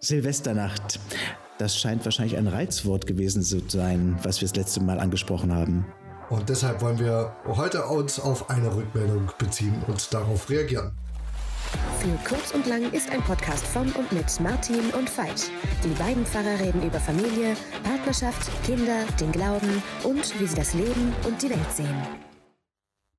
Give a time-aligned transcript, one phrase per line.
[0.00, 1.00] Silvesternacht.
[1.58, 5.86] Das scheint wahrscheinlich ein Reizwort gewesen zu sein, was wir das letzte Mal angesprochen haben.
[6.30, 10.92] Und deshalb wollen wir heute uns auf eine Rückmeldung beziehen und darauf reagieren.
[11.98, 15.50] Für kurz und lang ist ein Podcast von und mit Martin und Veit.
[15.84, 21.12] Die beiden Pfarrer reden über Familie, Partnerschaft, Kinder, den Glauben und wie sie das Leben
[21.26, 22.27] und die Welt sehen.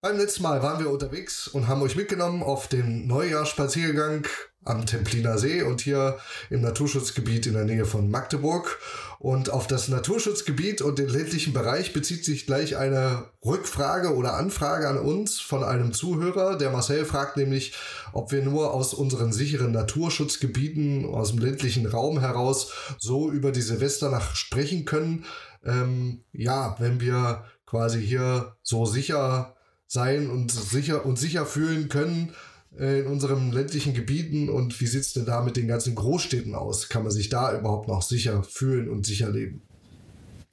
[0.02, 4.25] Beim letzten Mal waren wir unterwegs und haben euch mitgenommen auf den Neujahrsspaziergang
[4.64, 6.20] am Templiner See und hier
[6.50, 8.79] im Naturschutzgebiet in der Nähe von Magdeburg.
[9.19, 14.88] Und auf das Naturschutzgebiet und den ländlichen Bereich bezieht sich gleich eine Rückfrage oder Anfrage
[14.88, 16.57] an uns von einem Zuhörer.
[16.57, 17.74] Der Marcel fragt nämlich,
[18.13, 23.61] ob wir nur aus unseren sicheren Naturschutzgebieten, aus dem ländlichen Raum heraus so über die
[23.61, 25.25] Silvesternacht sprechen können.
[25.66, 29.57] Ähm, ja, wenn wir quasi hier so sicher
[29.89, 32.31] sein und sicher und sicher fühlen können,
[32.78, 36.53] äh, in unseren ländlichen Gebieten und wie sieht es denn da mit den ganzen Großstädten
[36.53, 36.89] aus?
[36.89, 39.64] Kann man sich da überhaupt noch sicher fühlen und sicher leben?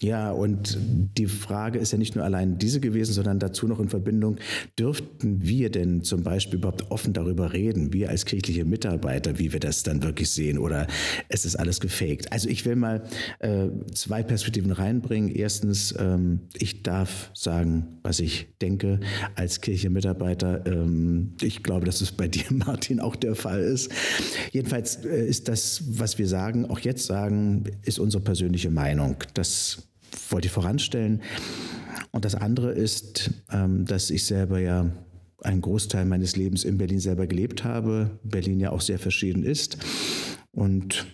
[0.02, 0.76] Ja, und
[1.16, 4.36] die Frage ist ja nicht nur allein diese gewesen, sondern dazu noch in Verbindung,
[4.78, 9.60] dürften wir denn zum Beispiel überhaupt offen darüber reden, wir als kirchliche Mitarbeiter, wie wir
[9.60, 10.86] das dann wirklich sehen oder
[11.30, 12.30] ist es alles gefaked?
[12.30, 13.04] Also ich will mal
[13.38, 15.30] äh, zwei Perspektiven reinbringen.
[15.34, 19.00] Erstens, ähm, ich darf sagen, was ich denke
[19.34, 20.66] als kirchliche Mitarbeiter.
[20.66, 23.90] Ähm, ich glaube, dass es bei dir, Martin, auch der Fall ist.
[24.52, 29.16] Jedenfalls äh, ist das, was wir sagen, auch jetzt sagen, ist unsere persönliche Meinung.
[29.32, 29.85] Das
[30.30, 31.22] wollte ich voranstellen.
[32.10, 34.90] Und das andere ist, ähm, dass ich selber ja
[35.42, 38.18] einen Großteil meines Lebens in Berlin selber gelebt habe.
[38.24, 39.78] Berlin ja auch sehr verschieden ist.
[40.52, 41.06] Und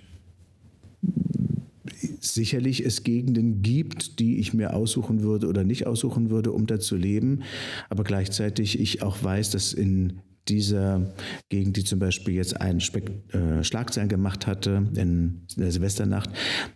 [2.21, 6.79] sicherlich es Gegenden gibt, die ich mir aussuchen würde oder nicht aussuchen würde, um da
[6.79, 7.43] zu leben.
[7.91, 11.15] Aber gleichzeitig ich auch weiß, dass in dieser
[11.49, 16.31] Gegend, die zum Beispiel jetzt einen äh, Schlagzeilen gemacht hatte in der Silvesternacht,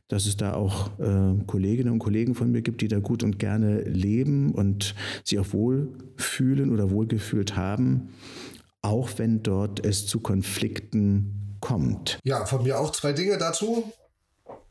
[0.08, 3.38] dass es da auch äh, Kolleginnen und Kollegen von mir gibt, die da gut und
[3.38, 8.10] gerne leben und sich auch wohlfühlen oder wohlgefühlt haben,
[8.82, 12.20] auch wenn dort es zu Konflikten kommt.
[12.22, 13.92] Ja, von mir auch zwei Dinge dazu.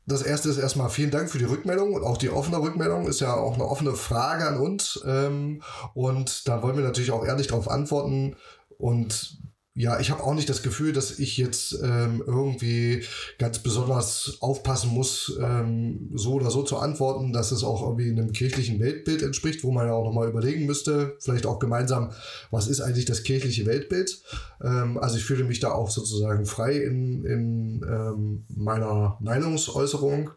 [0.07, 3.21] Das erste ist erstmal vielen Dank für die Rückmeldung und auch die offene Rückmeldung ist
[3.21, 5.03] ja auch eine offene Frage an uns.
[5.05, 5.63] Ähm,
[5.95, 8.35] und da wollen wir natürlich auch ehrlich darauf antworten,
[8.77, 9.39] und
[9.77, 13.03] ja, ich habe auch nicht das Gefühl, dass ich jetzt ähm, irgendwie
[13.37, 18.31] ganz besonders aufpassen muss, ähm, so oder so zu antworten, dass es auch irgendwie einem
[18.31, 22.11] kirchlichen Weltbild entspricht, wo man ja auch nochmal überlegen müsste, vielleicht auch gemeinsam,
[22.51, 24.23] was ist eigentlich das kirchliche Weltbild?
[24.63, 30.31] Ähm, also ich fühle mich da auch sozusagen frei in, in ähm, meiner Meinungsäußerung.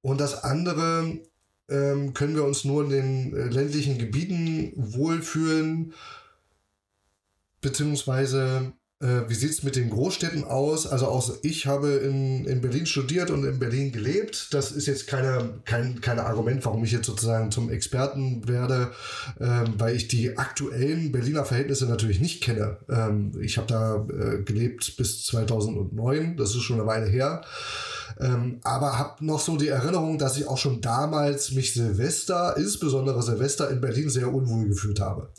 [0.00, 1.18] Und das andere
[1.68, 5.92] ähm, können wir uns nur in den äh, ländlichen Gebieten wohlfühlen
[7.62, 10.86] beziehungsweise äh, wie sieht es mit den Großstädten aus?
[10.86, 14.54] Also auch ich habe in, in Berlin studiert und in Berlin gelebt.
[14.54, 18.92] Das ist jetzt keine, kein keine Argument, warum ich jetzt sozusagen zum Experten werde,
[19.40, 22.78] ähm, weil ich die aktuellen Berliner Verhältnisse natürlich nicht kenne.
[22.88, 27.42] Ähm, ich habe da äh, gelebt bis 2009, das ist schon eine Weile her.
[28.20, 33.22] Ähm, aber habe noch so die Erinnerung, dass ich auch schon damals mich Silvester, insbesondere
[33.22, 35.30] Silvester in Berlin, sehr unwohl gefühlt habe.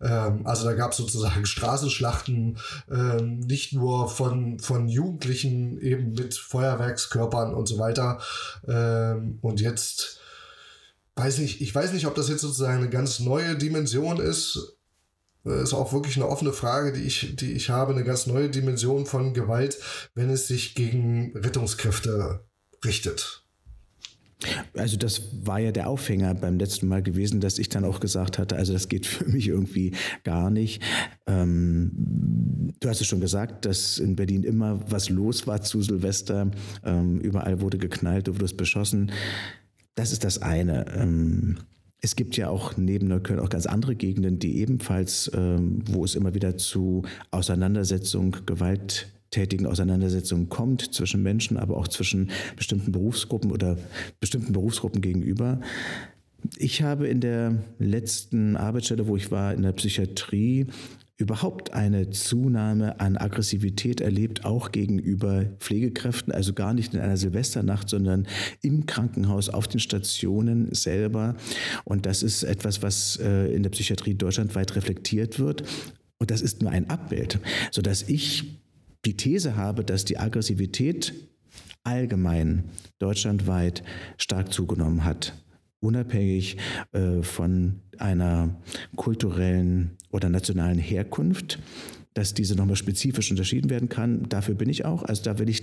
[0.00, 2.58] Ähm, also da gab es sozusagen Straßenschlachten,
[2.90, 8.18] ähm, nicht nur von, von Jugendlichen eben mit Feuerwerkskörpern und so weiter.
[8.66, 10.20] Ähm, und jetzt
[11.16, 14.76] weiß nicht, ich weiß nicht, ob das jetzt sozusagen eine ganz neue Dimension ist
[15.44, 19.06] ist auch wirklich eine offene Frage, die ich, die ich habe, eine ganz neue Dimension
[19.06, 19.78] von Gewalt,
[20.14, 22.44] wenn es sich gegen Rettungskräfte
[22.84, 23.42] richtet.
[24.76, 28.38] Also das war ja der Aufhänger beim letzten Mal gewesen, dass ich dann auch gesagt
[28.38, 29.94] hatte, also das geht für mich irgendwie
[30.24, 30.82] gar nicht.
[31.26, 36.50] Ähm, du hast es schon gesagt, dass in Berlin immer was los war zu Silvester.
[36.84, 39.12] Ähm, überall wurde geknallt, du wurdest beschossen.
[39.94, 40.86] Das ist das eine.
[40.96, 41.58] Ähm,
[42.02, 46.16] es gibt ja auch neben Neukölln auch ganz andere Gegenden, die ebenfalls, ähm, wo es
[46.16, 53.78] immer wieder zu Auseinandersetzung, gewalttätigen Auseinandersetzungen kommt zwischen Menschen, aber auch zwischen bestimmten Berufsgruppen oder
[54.18, 55.60] bestimmten Berufsgruppen gegenüber.
[56.56, 60.66] Ich habe in der letzten Arbeitsstelle, wo ich war, in der Psychiatrie,
[61.16, 67.88] überhaupt eine Zunahme an Aggressivität erlebt, auch gegenüber Pflegekräften, also gar nicht in einer Silvesternacht,
[67.88, 68.26] sondern
[68.60, 71.36] im Krankenhaus, auf den Stationen selber.
[71.84, 75.64] Und das ist etwas, was äh, in der Psychiatrie deutschlandweit reflektiert wird.
[76.18, 77.38] Und das ist nur ein Abbild,
[77.70, 78.60] sodass ich
[79.04, 81.12] die These habe, dass die Aggressivität
[81.84, 82.64] allgemein
[82.98, 83.82] deutschlandweit
[84.16, 85.34] stark zugenommen hat
[85.82, 86.56] unabhängig
[86.92, 88.56] äh, von einer
[88.96, 91.58] kulturellen oder nationalen Herkunft,
[92.14, 94.28] dass diese nochmal spezifisch unterschieden werden kann.
[94.28, 95.02] Dafür bin ich auch.
[95.02, 95.62] Also da will ich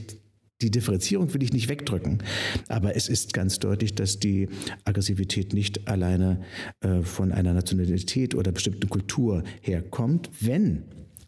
[0.61, 2.21] die Differenzierung will ich nicht wegdrücken.
[2.67, 4.49] Aber es ist ganz deutlich, dass die
[4.83, 6.41] Aggressivität nicht alleine
[6.81, 10.29] äh, von einer Nationalität oder bestimmten Kultur herkommt.
[10.41, 10.83] Wenn,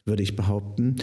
[0.06, 0.95] würde ich behaupten,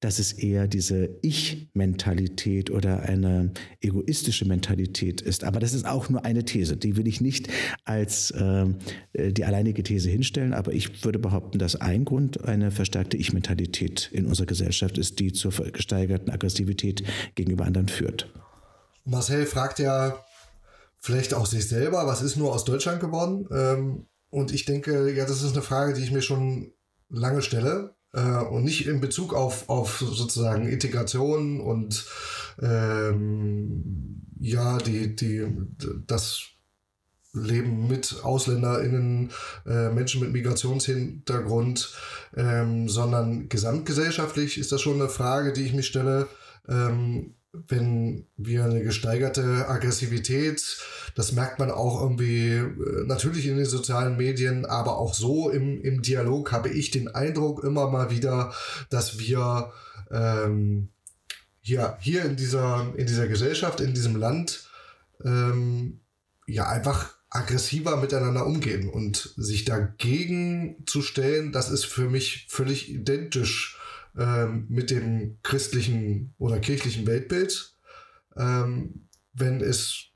[0.00, 5.44] dass es eher diese Ich-Mentalität oder eine egoistische Mentalität ist.
[5.44, 6.76] Aber das ist auch nur eine These.
[6.76, 7.48] Die will ich nicht
[7.84, 8.66] als äh,
[9.14, 10.54] die alleinige These hinstellen.
[10.54, 15.32] Aber ich würde behaupten, dass ein Grund eine verstärkte Ich-Mentalität in unserer Gesellschaft ist, die
[15.32, 17.04] zur gesteigerten Aggressivität
[17.36, 18.32] gegenüber anderen führt.
[19.04, 20.16] Marcel fragt ja
[20.98, 23.46] vielleicht auch sich selber, was ist nur aus Deutschland geworden?
[23.52, 26.72] Ähm, und ich denke, ja, das ist eine Frage, die ich mir schon
[27.08, 32.06] lange stelle äh, und nicht in Bezug auf, auf sozusagen Integration und
[32.60, 35.46] ähm, ja, die, die,
[36.06, 36.42] das
[37.34, 39.30] Leben mit AusländerInnen,
[39.66, 41.94] äh, Menschen mit Migrationshintergrund,
[42.36, 46.28] ähm, sondern gesamtgesellschaftlich ist das schon eine Frage, die ich mich stelle.
[46.68, 50.78] Ähm, wenn wir eine gesteigerte Aggressivität,
[51.14, 55.80] das merkt man auch irgendwie äh, natürlich in den sozialen Medien, aber auch so im,
[55.82, 58.54] im Dialog habe ich den Eindruck immer mal wieder,
[58.88, 59.72] dass wir
[60.10, 60.88] ähm,
[61.60, 64.68] hier, hier in, dieser, in dieser Gesellschaft, in diesem Land,
[65.22, 66.00] ähm,
[66.46, 72.90] ja, einfach aggressiver miteinander umgehen und sich dagegen zu stellen, das ist für mich völlig
[72.90, 73.78] identisch
[74.18, 77.74] ähm, mit dem christlichen oder kirchlichen Weltbild.
[78.36, 80.12] Ähm, wenn es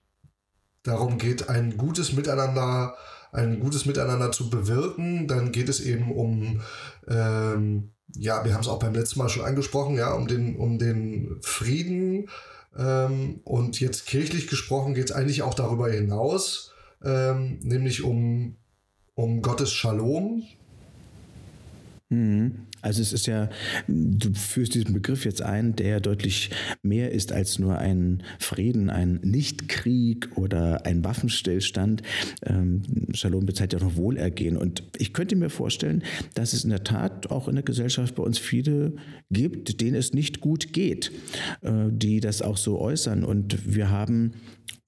[0.82, 2.94] darum geht, ein gutes Miteinander,
[3.32, 6.60] ein gutes Miteinander zu bewirken, dann geht es eben um,
[7.08, 10.78] ähm, ja, wir haben es auch beim letzten Mal schon angesprochen, ja, um den, um
[10.78, 12.28] den Frieden.
[12.78, 16.72] Ähm, und jetzt kirchlich gesprochen geht es eigentlich auch darüber hinaus,
[17.02, 18.56] ähm, nämlich um,
[19.14, 20.44] um Gottes Shalom.
[22.08, 23.50] Also es ist ja,
[23.88, 26.50] du führst diesen Begriff jetzt ein, der deutlich
[26.82, 32.02] mehr ist als nur ein Frieden, ein Nichtkrieg oder ein Waffenstillstand.
[32.44, 32.82] Ähm,
[33.12, 34.56] Shalom bezeichnet ja noch Wohlergehen.
[34.56, 36.04] Und ich könnte mir vorstellen,
[36.34, 38.92] dass es in der Tat auch in der Gesellschaft bei uns viele
[39.32, 41.10] gibt, denen es nicht gut geht,
[41.62, 43.24] äh, die das auch so äußern.
[43.24, 44.34] Und wir haben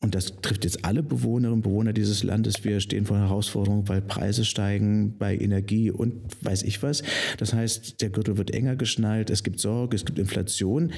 [0.00, 2.62] und das trifft jetzt alle Bewohnerinnen und Bewohner dieses Landes.
[2.62, 7.02] Wir stehen vor Herausforderungen, weil Preise steigen, bei Energie und weiß ich was.
[7.38, 10.92] Das heißt, der Gürtel wird enger geschnallt, es gibt Sorge, es gibt Inflation.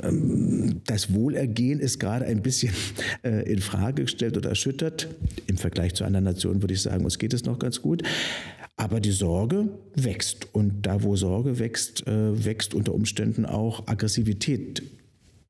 [0.00, 2.72] Ähm, das Wohlergehen ist gerade ein bisschen
[3.24, 5.08] äh, in Frage gestellt oder erschüttert.
[5.48, 8.04] Im Vergleich zu anderen Nationen würde ich sagen, uns geht es noch ganz gut.
[8.76, 10.54] Aber die Sorge wächst.
[10.54, 14.82] Und da, wo Sorge wächst, äh, wächst unter Umständen auch Aggressivität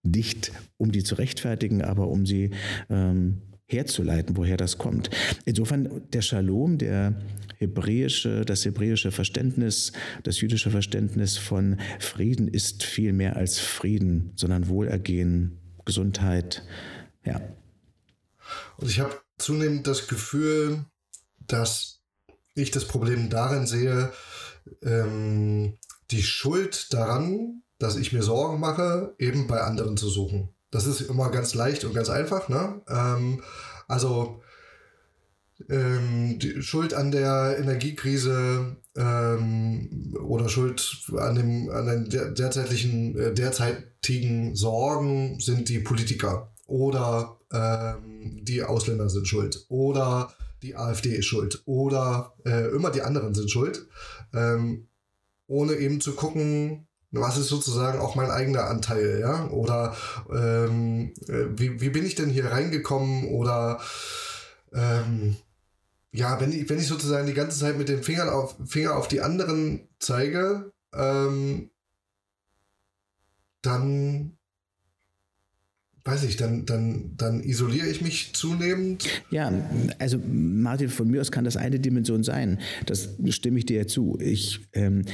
[0.07, 2.51] nicht um die zu rechtfertigen, aber um sie
[2.89, 5.11] ähm, herzuleiten, woher das kommt.
[5.45, 7.21] Insofern der Shalom, der
[7.59, 9.93] hebräische, das hebräische Verständnis,
[10.23, 16.63] das jüdische Verständnis von Frieden ist viel mehr als Frieden, sondern Wohlergehen, Gesundheit,
[17.25, 17.41] ja.
[18.77, 20.85] Und ich habe zunehmend das Gefühl,
[21.47, 22.01] dass
[22.55, 24.13] ich das Problem darin sehe,
[24.83, 25.79] ähm,
[26.11, 30.49] die Schuld daran dass ich mir Sorgen mache, eben bei anderen zu suchen.
[30.71, 32.49] Das ist immer ganz leicht und ganz einfach.
[32.49, 32.81] Ne?
[32.89, 33.43] Ähm,
[33.89, 34.43] also
[35.69, 43.35] ähm, die Schuld an der Energiekrise ähm, oder Schuld an, dem, an den derzeitlichen, äh,
[43.35, 51.27] derzeitigen Sorgen sind die Politiker oder ähm, die Ausländer sind schuld oder die AfD ist
[51.27, 53.87] schuld oder äh, immer die anderen sind schuld,
[54.35, 54.89] ähm,
[55.47, 56.87] ohne eben zu gucken,
[57.21, 59.49] was ist sozusagen auch mein eigener Anteil, ja?
[59.49, 59.97] Oder
[60.31, 63.29] ähm, äh, wie, wie bin ich denn hier reingekommen?
[63.29, 63.81] Oder
[64.73, 65.37] ähm,
[66.13, 69.09] ja, wenn ich, wenn ich sozusagen die ganze Zeit mit den Fingern auf, Finger auf
[69.09, 71.71] die anderen zeige, ähm,
[73.63, 74.36] dann
[76.07, 79.05] weiß ich, dann, dann, dann isoliere ich mich zunehmend.
[79.31, 79.53] Ja,
[79.99, 82.61] also Martin, von mir aus kann das eine Dimension sein.
[82.87, 84.17] Das stimme ich dir ja zu.
[84.21, 85.05] Ich, ähm,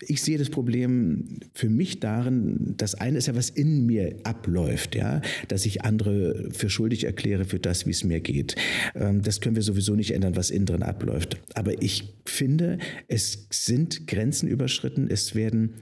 [0.00, 4.94] ich sehe das Problem für mich darin, das eine ist ja, was in mir abläuft,
[4.94, 8.56] ja, dass ich andere für schuldig erkläre für das, wie es mir geht.
[8.94, 11.40] Ähm, das können wir sowieso nicht ändern, was innen drin abläuft.
[11.54, 15.74] Aber ich finde, es sind Grenzen überschritten, es werden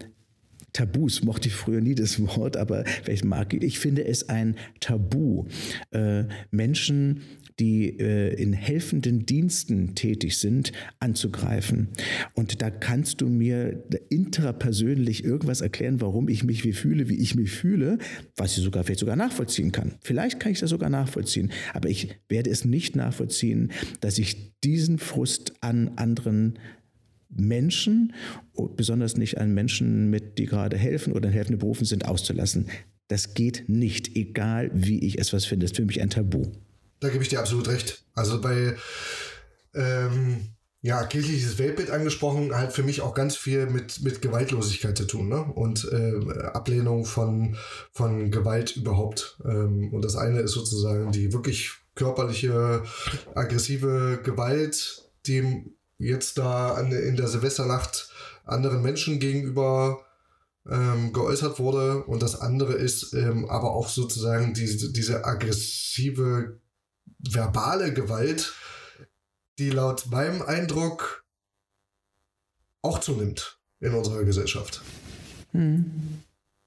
[0.73, 4.57] Tabus, mochte ich früher nie das Wort, aber vielleicht mag ich, ich finde es ein
[4.81, 5.47] Tabu.
[5.91, 7.23] Äh, Menschen,
[7.59, 11.89] die äh, in helfenden Diensten tätig sind, anzugreifen.
[12.35, 17.35] Und da kannst du mir intrapersönlich irgendwas erklären, warum ich mich wie fühle, wie ich
[17.35, 17.99] mich fühle,
[18.37, 19.95] was ich sogar vielleicht sogar nachvollziehen kann.
[20.01, 24.99] Vielleicht kann ich das sogar nachvollziehen, aber ich werde es nicht nachvollziehen, dass ich diesen
[24.99, 26.59] Frust an anderen
[27.31, 28.13] Menschen,
[28.77, 32.69] besonders nicht an Menschen, mit, die gerade helfen oder in helfenden Berufen sind, auszulassen.
[33.09, 35.65] Das geht nicht, egal wie ich es was finde.
[35.65, 36.47] Das ist für mich ein Tabu.
[37.01, 38.05] Da gebe ich dir absolut recht.
[38.15, 38.77] Also bei
[39.75, 45.05] ähm, ja, kirchliches Weltbild angesprochen, hat für mich auch ganz viel mit, mit Gewaltlosigkeit zu
[45.05, 45.45] tun, ne?
[45.45, 47.57] Und äh, Ablehnung von,
[47.93, 49.39] von Gewalt überhaupt.
[49.45, 52.83] Ähm, und das eine ist sozusagen die wirklich körperliche,
[53.35, 55.65] aggressive Gewalt, die
[56.01, 58.11] jetzt da in der Silvesternacht
[58.45, 60.05] anderen Menschen gegenüber
[60.69, 62.05] ähm, geäußert wurde.
[62.05, 66.59] Und das andere ist ähm, aber auch sozusagen diese, diese aggressive
[67.19, 68.55] verbale Gewalt,
[69.59, 71.25] die laut meinem Eindruck
[72.83, 74.83] auch zunimmt in unserer Gesellschaft.
[75.53, 76.23] Mhm.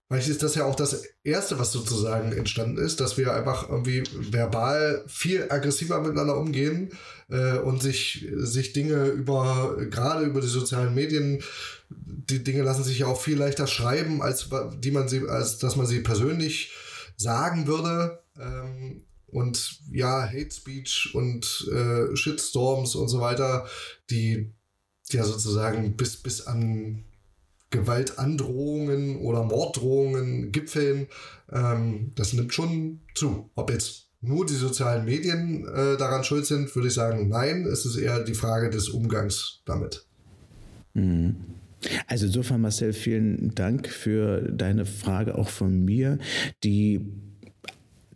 [0.08, 4.04] Vielleicht ist das ja auch das Erste, was sozusagen entstanden ist, dass wir einfach irgendwie
[4.14, 6.92] verbal viel aggressiver miteinander umgehen
[7.30, 11.42] äh, und sich, sich Dinge über, gerade über die sozialen Medien,
[11.90, 15.76] die Dinge lassen sich ja auch viel leichter schreiben, als, die man sie, als dass
[15.76, 16.74] man sie persönlich
[17.18, 18.22] sagen würde.
[18.40, 23.66] Ähm, und ja, Hate Speech und äh, Shitstorms und so weiter,
[24.12, 24.54] die
[25.10, 27.04] ja sozusagen bis, bis an
[27.74, 31.08] Gewaltandrohungen oder Morddrohungen gipfeln,
[31.52, 33.50] ähm, das nimmt schon zu.
[33.56, 37.86] Ob jetzt nur die sozialen Medien äh, daran schuld sind, würde ich sagen, nein, es
[37.86, 40.06] ist eher die Frage des Umgangs damit.
[40.94, 41.36] Mhm.
[42.08, 46.20] Also insofern, Marcel, vielen Dank für deine Frage auch von mir,
[46.64, 47.02] die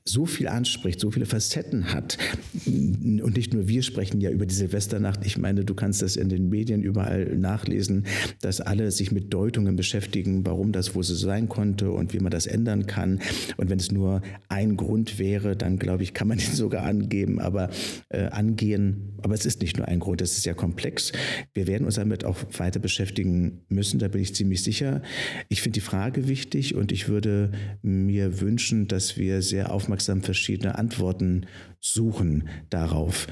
[0.10, 2.18] so viel anspricht, so viele Facetten hat.
[2.66, 5.26] Und nicht nur wir sprechen ja über die Silvesternacht.
[5.26, 8.06] Ich meine, du kannst das in den Medien überall nachlesen,
[8.42, 12.32] dass alle sich mit Deutungen beschäftigen, warum das wohl so sein konnte und wie man
[12.32, 13.20] das ändern kann.
[13.58, 17.40] Und wenn es nur ein Grund wäre, dann glaube ich, kann man den sogar angeben,
[17.40, 17.70] aber
[18.10, 19.14] äh, angehen.
[19.22, 21.12] Aber es ist nicht nur ein Grund, es ist ja komplex.
[21.54, 25.02] Wir werden uns damit auch weiter beschäftigen müssen, da bin ich ziemlich sicher.
[25.50, 30.22] Ich finde die Frage wichtig und ich würde mir wünschen, dass wir sehr aufmerksam aufmerksam
[30.22, 31.48] verschiedene Antworten
[31.80, 33.28] suchen darauf.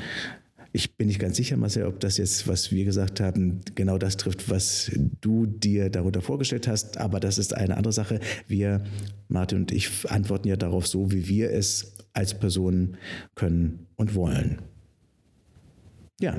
[0.71, 4.17] Ich bin nicht ganz sicher, Marcel, ob das jetzt, was wir gesagt haben, genau das
[4.17, 4.91] trifft, was
[5.21, 6.97] du dir darunter vorgestellt hast.
[6.97, 8.19] Aber das ist eine andere Sache.
[8.47, 8.83] Wir,
[9.27, 12.97] Martin und ich, antworten ja darauf so, wie wir es als Person
[13.35, 14.63] können und wollen.
[16.19, 16.35] Ja,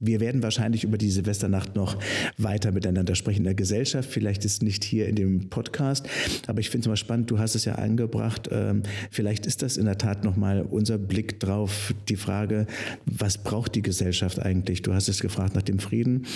[0.00, 1.96] wir werden wahrscheinlich über die Silvesternacht noch
[2.36, 4.08] weiter miteinander sprechen in der Gesellschaft.
[4.08, 6.08] Vielleicht ist nicht hier in dem Podcast,
[6.46, 7.30] aber ich finde es mal spannend.
[7.30, 8.48] Du hast es ja eingebracht.
[8.52, 11.94] Ähm, vielleicht ist das in der Tat nochmal unser Blick drauf.
[12.08, 12.66] Die Frage,
[13.06, 14.82] was braucht die Gesellschaft eigentlich?
[14.82, 16.26] Du hast es gefragt nach dem Frieden.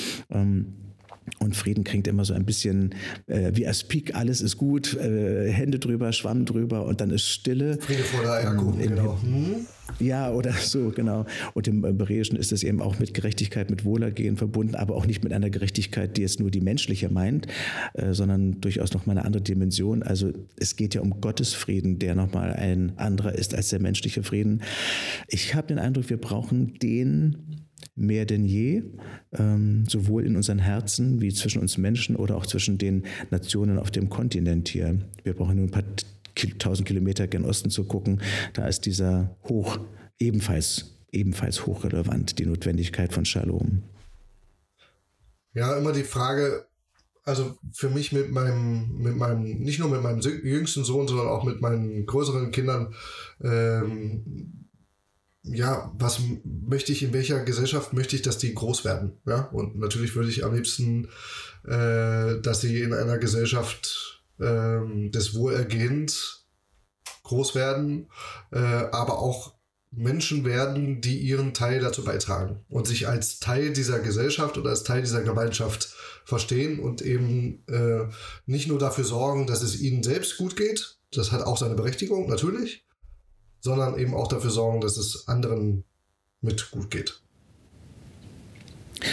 [1.38, 2.94] Und Frieden klingt immer so ein bisschen
[3.26, 7.78] äh, wie Aspik, alles ist gut, äh, Hände drüber, Schwamm drüber und dann ist Stille.
[7.80, 9.18] Friede vor der Eierkuchen, ähm, genau.
[9.22, 9.66] Hm?
[9.98, 11.26] Ja, oder so, genau.
[11.54, 15.22] Und im Hebräischen ist es eben auch mit Gerechtigkeit, mit Wohlergehen verbunden, aber auch nicht
[15.22, 17.46] mit einer Gerechtigkeit, die jetzt nur die menschliche meint,
[17.94, 20.02] äh, sondern durchaus nochmal eine andere Dimension.
[20.02, 24.22] Also es geht ja um Gottes Frieden, der nochmal ein anderer ist als der menschliche
[24.22, 24.62] Frieden.
[25.28, 27.62] Ich habe den Eindruck, wir brauchen den
[27.94, 28.82] mehr denn je,
[29.32, 33.90] ähm, sowohl in unseren Herzen wie zwischen uns Menschen oder auch zwischen den Nationen auf
[33.90, 34.98] dem Kontinent hier.
[35.22, 35.84] Wir brauchen nur ein paar
[36.58, 38.20] tausend Kilometer gen Osten zu gucken.
[38.54, 39.78] Da ist dieser Hoch
[40.18, 43.82] ebenfalls, ebenfalls hochrelevant, die Notwendigkeit von Shalom.
[45.54, 46.64] Ja, immer die Frage,
[47.24, 51.44] also für mich mit meinem, mit meinem, nicht nur mit meinem jüngsten Sohn, sondern auch
[51.44, 52.94] mit meinen größeren Kindern,
[53.42, 54.61] ähm,
[55.44, 59.20] ja, was möchte ich, in welcher Gesellschaft möchte ich, dass die groß werden?
[59.26, 61.08] Ja, und natürlich würde ich am liebsten,
[61.64, 64.80] äh, dass sie in einer Gesellschaft äh,
[65.10, 66.46] des Wohlergehens
[67.24, 68.08] groß werden,
[68.52, 69.54] äh, aber auch
[69.90, 74.84] Menschen werden, die ihren Teil dazu beitragen und sich als Teil dieser Gesellschaft oder als
[74.84, 75.94] Teil dieser Gemeinschaft
[76.24, 78.06] verstehen und eben äh,
[78.46, 82.28] nicht nur dafür sorgen, dass es ihnen selbst gut geht, das hat auch seine Berechtigung,
[82.28, 82.86] natürlich,
[83.62, 85.84] sondern eben auch dafür sorgen, dass es anderen
[86.40, 87.22] mit gut geht.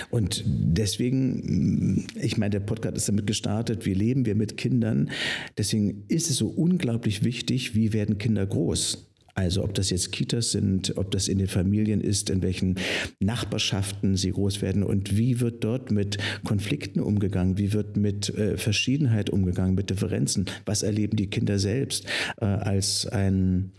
[0.09, 5.09] Und deswegen, ich meine, der Podcast ist damit gestartet, wie leben wir mit Kindern.
[5.57, 9.09] Deswegen ist es so unglaublich wichtig, wie werden Kinder groß.
[9.35, 12.75] Also ob das jetzt Kitas sind, ob das in den Familien ist, in welchen
[13.21, 18.57] Nachbarschaften sie groß werden und wie wird dort mit Konflikten umgegangen, wie wird mit äh,
[18.57, 22.05] Verschiedenheit umgegangen, mit Differenzen, was erleben die Kinder selbst
[22.41, 23.71] äh, als ein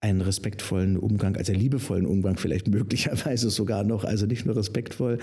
[0.00, 5.18] einen respektvollen Umgang, also liebevollen Umgang vielleicht möglicherweise sogar noch, also nicht nur respektvoll.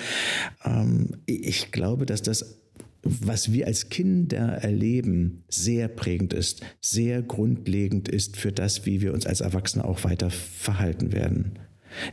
[0.65, 2.60] Ähm, ich glaube, dass das
[3.06, 9.13] was wir als Kinder erleben, sehr prägend ist, sehr grundlegend ist für das, wie wir
[9.13, 11.60] uns als Erwachsene auch weiter verhalten werden.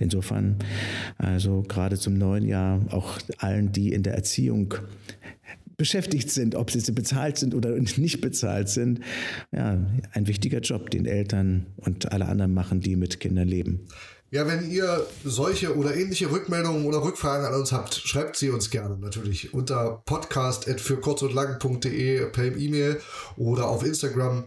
[0.00, 0.56] Insofern,
[1.16, 4.74] also gerade zum neuen Jahr, auch allen, die in der Erziehung
[5.80, 9.00] beschäftigt sind, ob sie bezahlt sind oder nicht bezahlt sind.
[9.50, 9.78] Ja,
[10.12, 13.86] ein wichtiger Job, den Eltern und alle anderen machen, die mit Kindern leben.
[14.30, 18.68] Ja, wenn ihr solche oder ähnliche Rückmeldungen oder Rückfragen an uns habt, schreibt sie uns
[18.68, 23.00] gerne natürlich unter podcast.für kurz und lang.de per E-Mail
[23.38, 24.44] oder auf Instagram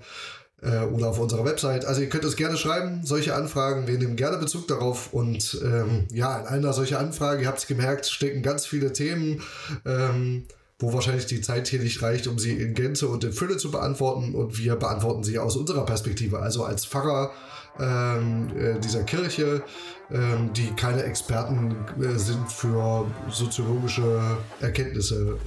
[0.61, 1.83] äh, oder auf unserer Website.
[1.85, 6.05] Also ihr könnt uns gerne schreiben, solche Anfragen, wir nehmen gerne Bezug darauf und ähm,
[6.11, 9.41] ja, in einer solcher Anfrage, ihr habt es gemerkt, stecken ganz viele Themen.
[9.83, 10.43] Ähm,
[10.83, 13.71] wo wahrscheinlich die Zeit hier nicht reicht, um sie in Gänze und in Fülle zu
[13.71, 14.35] beantworten.
[14.35, 17.31] Und wir beantworten sie aus unserer Perspektive, also als Pfarrer
[17.79, 19.63] ähm, äh, dieser Kirche,
[20.11, 25.37] ähm, die keine Experten äh, sind für soziologische Erkenntnisse.